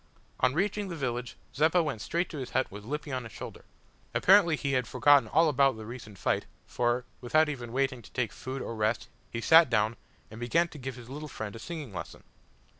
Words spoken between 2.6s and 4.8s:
with Lippy on his shoulder. Apparently he